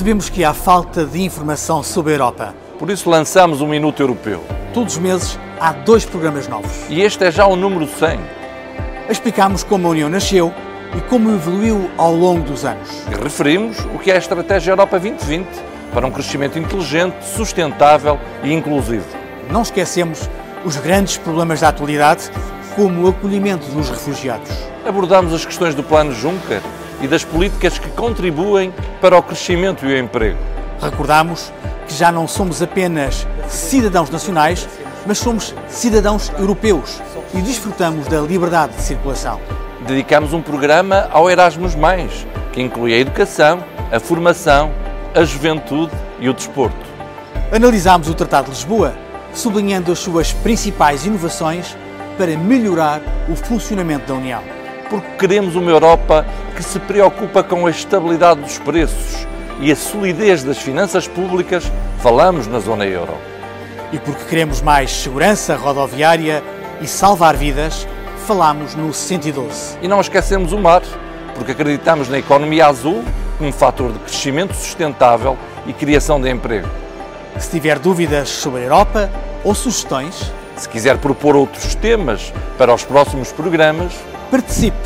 [0.00, 2.54] Percebemos que há falta de informação sobre a Europa.
[2.78, 4.42] Por isso lançamos o Minuto Europeu.
[4.72, 6.72] Todos os meses há dois programas novos.
[6.88, 8.18] E este é já o número 100.
[9.10, 10.54] Explicamos como a União nasceu
[10.96, 12.88] e como evoluiu ao longo dos anos.
[13.10, 15.46] E referimos o que é a Estratégia Europa 2020
[15.92, 19.04] para um crescimento inteligente, sustentável e inclusivo.
[19.50, 20.30] Não esquecemos
[20.64, 22.30] os grandes problemas da atualidade,
[22.74, 24.50] como o acolhimento dos refugiados.
[24.86, 26.62] Abordamos as questões do Plano Juncker
[27.00, 30.38] e das políticas que contribuem para o crescimento e o emprego.
[30.80, 31.52] Recordamos
[31.86, 34.68] que já não somos apenas cidadãos nacionais,
[35.06, 37.00] mas somos cidadãos europeus
[37.34, 39.40] e desfrutamos da liberdade de circulação.
[39.86, 41.74] Dedicamos um programa ao Erasmus,
[42.52, 44.72] que inclui a educação, a formação,
[45.14, 46.76] a juventude e o desporto.
[47.52, 48.94] Analisámos o Tratado de Lisboa,
[49.34, 51.76] sublinhando as suas principais inovações
[52.16, 54.59] para melhorar o funcionamento da União.
[54.90, 59.26] Porque queremos uma Europa que se preocupa com a estabilidade dos preços
[59.60, 63.14] e a solidez das finanças públicas, falamos na zona euro.
[63.92, 66.42] E porque queremos mais segurança rodoviária
[66.80, 67.86] e salvar vidas,
[68.26, 69.78] falamos no 112.
[69.80, 70.82] E não esquecemos o mar,
[71.34, 73.04] porque acreditamos na economia azul
[73.38, 76.68] como fator de crescimento sustentável e criação de emprego.
[77.38, 79.10] Se tiver dúvidas sobre a Europa
[79.44, 83.92] ou sugestões, se quiser propor outros temas para os próximos programas,
[84.30, 84.78] participe,